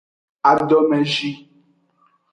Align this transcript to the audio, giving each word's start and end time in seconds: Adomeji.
Adomeji. 0.51 1.29